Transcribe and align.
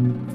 Mm-hmm. 0.00 0.29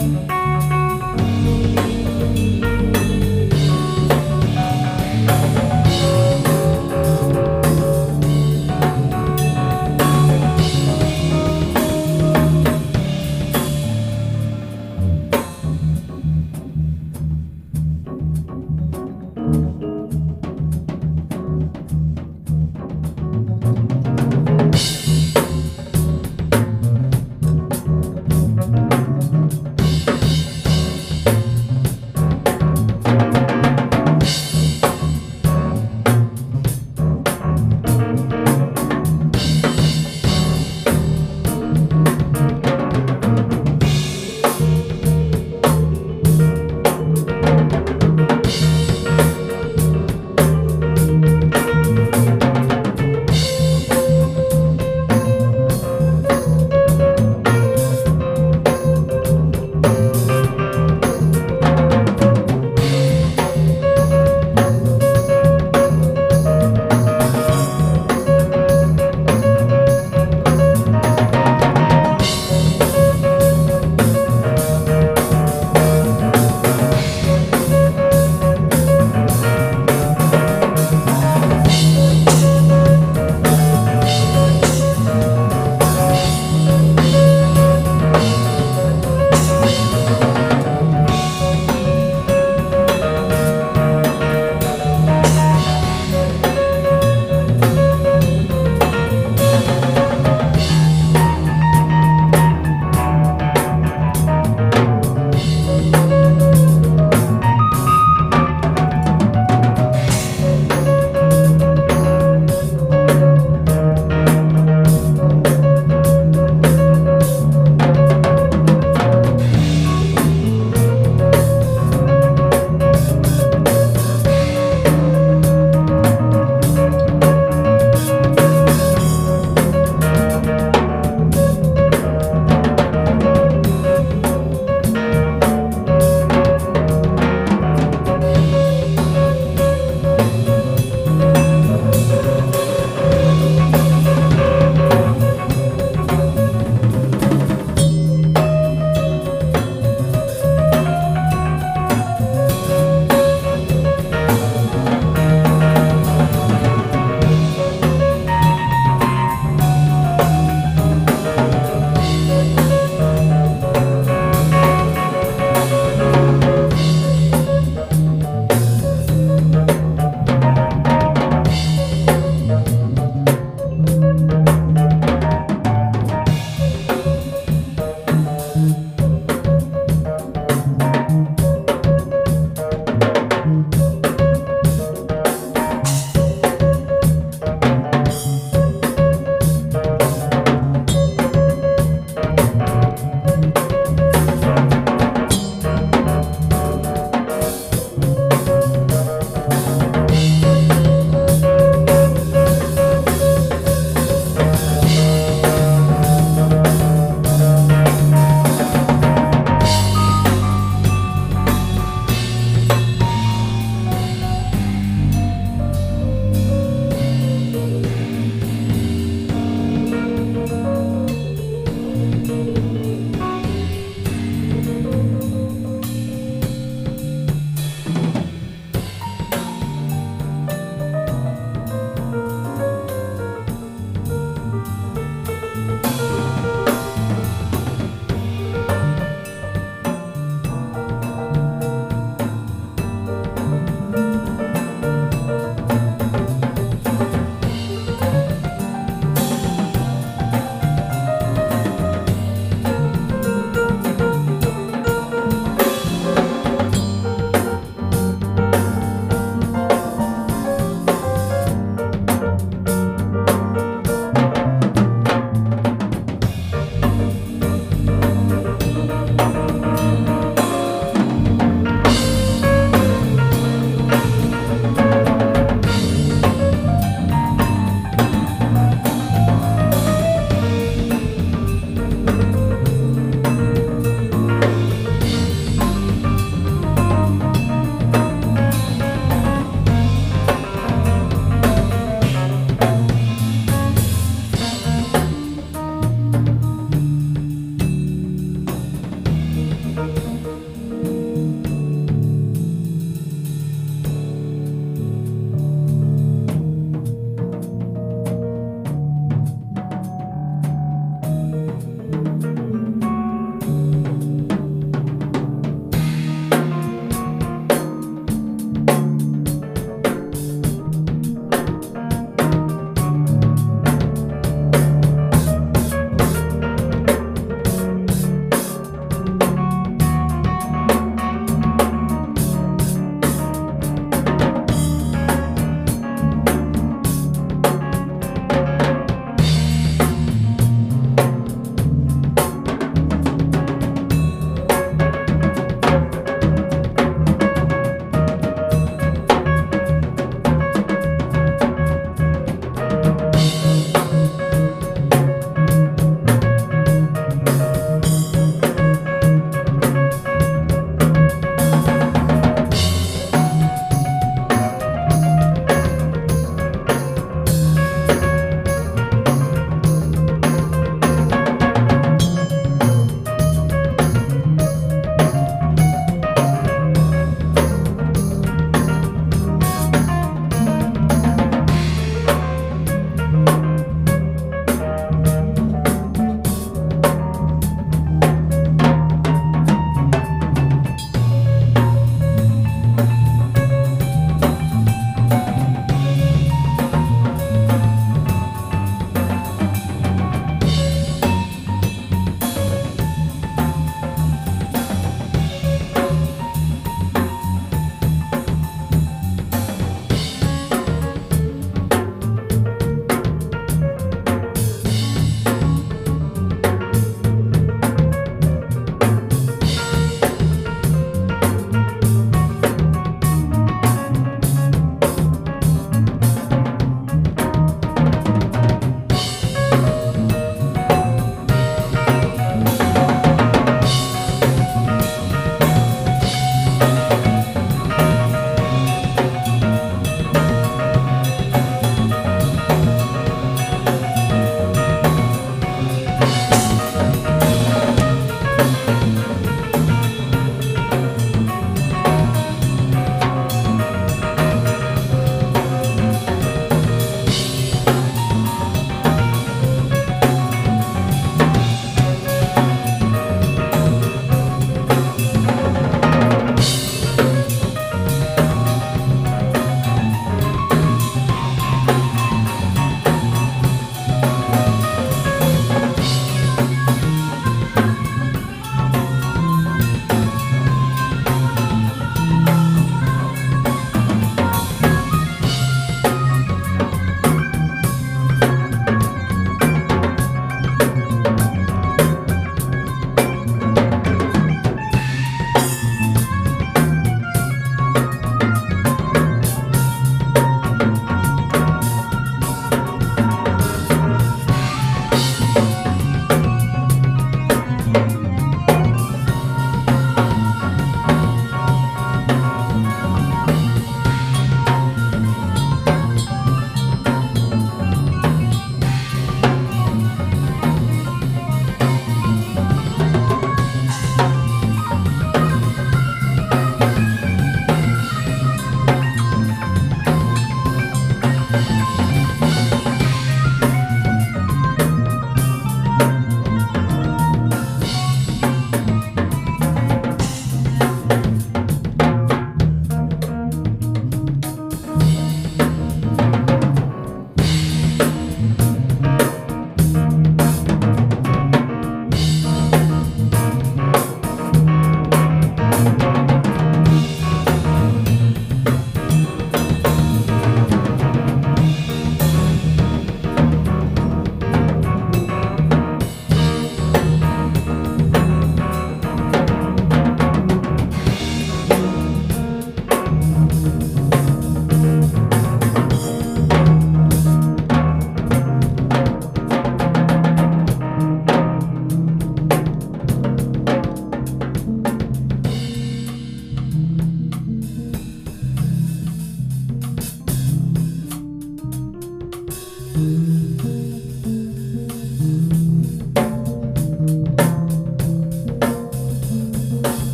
Bye. 0.00 0.29